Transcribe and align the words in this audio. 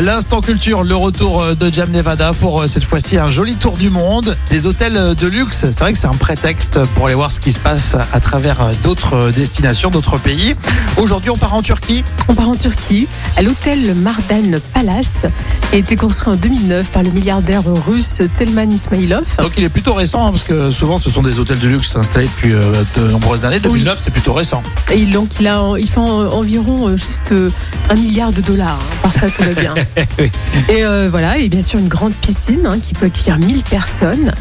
L'instant 0.00 0.40
culture, 0.40 0.82
le 0.82 0.96
retour 0.96 1.40
euh, 1.40 1.54
de 1.54 1.72
Jam 1.72 1.88
Nevada 1.90 2.32
pour 2.32 2.62
euh, 2.62 2.66
cette 2.66 2.82
fois-ci 2.82 3.16
un 3.16 3.28
joli 3.28 3.54
tour 3.54 3.76
du 3.76 3.90
monde, 3.90 4.36
des 4.50 4.66
hôtels 4.66 4.96
euh, 4.96 5.14
de 5.14 5.28
luxe. 5.28 5.58
C'est 5.60 5.78
vrai 5.78 5.92
que 5.92 5.98
c'est 5.98 6.08
un 6.08 6.14
prétexte 6.14 6.80
pour 6.96 7.06
aller 7.06 7.14
voir 7.14 7.30
ce 7.30 7.38
qui 7.38 7.52
se 7.52 7.60
passe 7.60 7.94
à 8.12 8.18
travers 8.20 8.56
d'autres 8.82 9.30
destinations, 9.30 9.90
d'autres 9.90 10.18
pays. 10.18 10.56
Aujourd'hui, 10.96 11.30
on 11.30 11.36
part 11.36 11.54
en 11.54 11.62
Turquie. 11.62 12.02
On 12.28 12.34
part 12.34 12.48
en 12.48 12.56
Turquie, 12.56 13.06
à 13.36 13.42
l'hôtel 13.42 13.94
Mardan 13.94 14.58
Palace, 14.72 15.26
qui 15.70 15.76
a 15.76 15.78
été 15.78 15.94
construit 15.94 16.32
en 16.34 16.36
2009 16.36 16.90
par 16.90 17.04
le 17.04 17.10
milliardaire 17.10 17.62
russe 17.86 18.20
Telman 18.36 18.72
Ismailov. 18.72 19.24
Donc 19.38 19.52
il 19.56 19.62
est 19.62 19.68
plutôt 19.68 19.94
récent 19.94 20.26
hein, 20.26 20.32
parce 20.32 20.42
que 20.42 20.70
souvent 20.72 20.98
ce 20.98 21.08
sont 21.08 21.22
des 21.22 21.38
hôtels 21.38 21.60
de 21.60 21.68
luxe 21.68 21.94
installés 21.94 22.26
depuis 22.26 22.52
euh, 22.52 22.72
de 22.96 23.08
nombreuses 23.12 23.44
années. 23.44 23.60
2009, 23.60 24.00
c'est 24.04 24.10
plutôt 24.10 24.32
récent. 24.32 24.62
Et 24.90 25.06
donc 25.06 25.38
il, 25.38 25.46
a, 25.46 25.60
il 25.78 25.88
fait 25.88 25.98
en- 26.00 26.32
environ 26.32 26.88
euh, 26.88 26.96
juste 26.96 27.30
euh, 27.30 27.48
un 27.90 27.94
milliard 27.94 28.32
de 28.32 28.40
dollars. 28.40 28.78
hein. 28.80 28.96
Par 29.04 29.14
ça, 29.14 29.28
tout 29.30 29.42
va 29.44 29.52
bien. 29.60 29.74
Et 30.68 30.84
euh, 30.84 31.08
voilà, 31.10 31.38
et 31.38 31.48
bien 31.48 31.60
sûr 31.60 31.78
une 31.78 31.88
grande 31.88 32.14
piscine 32.14 32.66
hein, 32.66 32.78
qui 32.80 32.94
peut 32.94 33.06
accueillir 33.06 33.38
1000 33.38 33.62
personnes. 33.62 34.32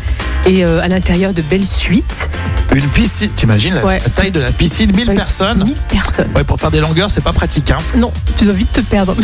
Et 0.45 0.65
euh, 0.65 0.81
à 0.81 0.87
l'intérieur 0.87 1.33
de 1.33 1.41
belles 1.41 1.65
suites. 1.65 2.29
Une 2.73 2.87
piscine, 2.89 3.29
t'imagines 3.35 3.75
la, 3.75 3.85
Ouais. 3.85 4.01
taille 4.15 4.31
de 4.31 4.39
la 4.39 4.51
piscine, 4.51 4.91
1000 4.95 5.09
Ouais, 5.09 5.15
personnes. 5.15 5.63
1000 5.63 5.75
personnes. 5.89 6.27
Ouais, 6.35 6.43
pour 6.43 6.59
faire 6.59 6.71
des 6.71 6.79
longueurs, 6.79 7.09
c'est 7.11 7.21
pas 7.21 7.31
pratique. 7.31 7.69
Hein. 7.71 7.77
Non, 7.97 8.11
tu 8.37 8.45
dois 8.45 8.53
vite 8.53 8.71
te 8.73 8.81
perdre. 8.81 9.15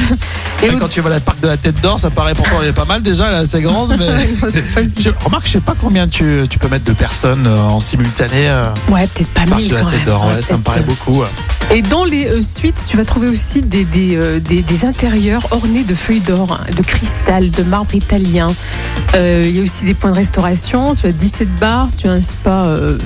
Et 0.63 0.67
Quand 0.79 0.87
tu 0.87 1.01
vas 1.01 1.09
à 1.09 1.13
la 1.13 1.19
parc 1.19 1.39
de 1.39 1.47
la 1.47 1.57
Tête 1.57 1.81
d'Or, 1.81 1.99
ça 1.99 2.09
paraît 2.09 2.35
pourtant 2.35 2.57
elle 2.61 2.69
est 2.69 2.73
pas 2.73 2.85
mal 2.85 3.01
déjà, 3.01 3.27
elle 3.29 3.33
est 3.35 3.39
assez 3.39 3.61
grande. 3.61 3.95
Mais... 3.97 4.05
Non, 4.41 4.91
Je- 4.99 5.09
remarque, 5.25 5.47
je 5.47 5.53
sais 5.53 5.59
pas 5.61 5.75
combien 5.79 6.07
tu, 6.07 6.45
tu 6.49 6.59
peux 6.59 6.67
mettre 6.67 6.85
de 6.85 6.93
personnes 6.93 7.47
euh, 7.47 7.57
en 7.57 7.79
simultané. 7.79 8.49
euh, 8.49 8.65
Ouais, 8.89 9.07
peut-être 9.07 9.29
pas 9.29 9.45
parc 9.45 9.61
1000 9.61 9.69
de 9.71 9.75
la 9.75 9.83
Tête 9.85 10.05
d'Or, 10.05 10.27
ouais, 10.27 10.41
ça 10.41 10.53
me 10.57 10.61
paraît 10.63 10.81
beaucoup. 10.81 11.23
Et 11.71 11.81
dans 11.83 12.03
les 12.03 12.27
euh, 12.27 12.41
suites, 12.41 12.83
tu 12.87 12.97
vas 12.97 13.05
trouver 13.05 13.27
aussi 13.29 13.61
des, 13.61 13.85
des, 13.85 14.15
euh, 14.15 14.39
des- 14.39 14.61
des 14.63 14.85
intérieurs 14.85 15.47
ornés 15.51 15.83
de 15.83 15.93
feuilles 15.93 16.19
d'or, 16.19 16.51
hein, 16.51 16.65
de 16.75 16.81
cristal, 16.81 17.51
de 17.51 17.63
marbre 17.63 17.93
italien. 17.93 18.47
Euh, 19.15 19.43
il 19.45 19.55
y 19.55 19.59
a 19.59 19.63
aussi 19.63 19.85
des 19.85 19.93
points 19.93 20.11
de 20.11 20.15
restauration. 20.15 20.95
Tu 20.95 21.05
as 21.07 21.11
17 21.11 21.55
bars, 21.55 21.87
tu 21.95 22.07
as 22.07 22.11
un 22.11 22.21
spa 22.21 22.65
euh, 22.65 22.97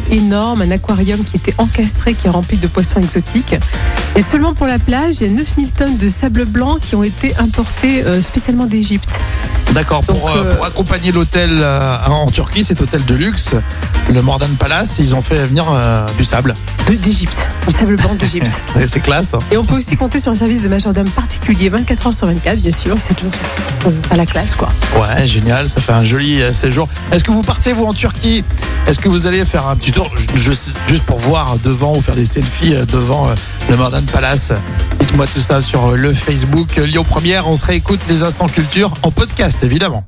un 0.41 0.71
aquarium 0.71 1.23
qui 1.23 1.37
était 1.37 1.53
encastré, 1.57 2.13
qui 2.13 2.27
est 2.27 2.29
rempli 2.29 2.57
de 2.57 2.67
poissons 2.67 2.99
exotiques. 2.99 3.55
Et 4.15 4.21
seulement 4.21 4.53
pour 4.53 4.67
la 4.67 4.77
plage, 4.77 5.15
il 5.21 5.27
y 5.27 5.29
a 5.29 5.33
9000 5.33 5.71
tonnes 5.71 5.97
de 5.97 6.07
sable 6.07 6.45
blanc 6.45 6.77
qui 6.79 6.95
ont 6.95 7.01
été 7.03 7.35
importés 7.37 8.03
euh, 8.05 8.21
spécialement 8.21 8.65
d'Égypte. 8.65 9.09
D'accord, 9.71 10.01
pour, 10.03 10.29
euh, 10.29 10.43
euh, 10.45 10.55
pour 10.55 10.65
accompagner 10.67 11.11
l'hôtel 11.11 11.49
euh, 11.51 11.97
en 12.07 12.29
Turquie, 12.29 12.63
cet 12.63 12.79
hôtel 12.81 13.03
de 13.05 13.15
luxe, 13.15 13.51
le 14.13 14.21
Mordan 14.21 14.49
Palace, 14.59 14.97
ils 14.99 15.15
ont 15.15 15.23
fait 15.23 15.37
venir 15.47 15.65
euh, 15.71 16.05
du 16.17 16.23
sable. 16.23 16.53
D'Égypte, 16.85 17.47
du 17.67 17.73
sable 17.73 17.95
blanc 17.95 18.13
d'Égypte. 18.13 18.61
C'est 18.87 18.99
classe. 18.99 19.33
hein. 19.33 19.39
Et 19.51 19.57
on 19.57 19.63
peut 19.63 19.77
aussi 19.77 19.97
compter 19.97 20.19
sur 20.19 20.31
un 20.31 20.35
service 20.35 20.61
de 20.61 20.69
majordome 20.69 21.09
particulier 21.09 21.69
24 21.69 22.07
heures 22.07 22.13
sur 22.13 22.27
24, 22.27 22.59
bien 22.59 22.71
sûr. 22.71 22.95
C'est 22.99 23.15
toujours 23.15 23.33
à 24.11 24.15
la 24.15 24.27
classe, 24.27 24.53
quoi. 24.55 24.69
Ouais, 24.95 25.25
génial, 25.25 25.67
ça 25.69 25.81
fait 25.81 25.93
un 25.93 26.03
joli 26.05 26.39
séjour. 26.53 26.87
Est-ce 27.11 27.23
que 27.23 27.31
vous 27.31 27.41
partez, 27.41 27.73
vous, 27.73 27.85
en 27.85 27.93
Turquie? 27.93 28.43
Est-ce 28.85 28.99
que 28.99 29.09
vous 29.09 29.25
allez 29.25 29.43
faire 29.45 29.65
un 29.67 29.75
petit 29.75 29.91
tour, 29.91 30.07
ju- 30.15 30.27
juste, 30.35 30.71
pour 31.07 31.17
voir 31.17 31.55
devant 31.63 31.95
ou 31.95 32.01
faire 32.01 32.15
des 32.15 32.25
selfies 32.25 32.75
devant 32.91 33.29
le 33.69 33.77
Mordan 33.77 34.05
Palace 34.05 34.53
Dites-moi 34.99 35.27
tout 35.27 35.41
ça 35.41 35.61
sur 35.61 35.87
euh, 35.87 35.95
le 35.95 36.13
Facebook 36.13 36.77
euh, 36.77 36.85
Lyon 36.85 37.03
Première. 37.03 37.47
On 37.47 37.55
se 37.57 37.65
réécoute 37.65 37.99
les 38.09 38.23
instants 38.23 38.47
culture 38.47 38.93
en 39.03 39.11
podcast, 39.11 39.59
évidemment. 39.63 40.05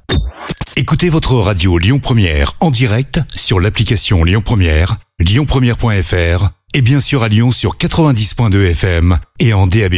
Écoutez 0.76 1.10
votre 1.10 1.36
radio 1.36 1.78
Lyon 1.78 2.00
Première 2.00 2.54
en 2.60 2.72
direct 2.72 3.20
sur 3.36 3.60
l'application 3.60 4.24
Lyon 4.24 4.42
Première, 4.44 4.98
lyonpremière.fr 5.20 6.50
et 6.74 6.82
bien 6.82 7.00
sûr 7.00 7.24
à 7.24 7.30
Lyon 7.30 7.52
sur 7.52 7.78
90.2 7.78 8.72
FM 8.72 9.18
et 9.40 9.54
en 9.54 9.68
DAB+. 9.68 9.96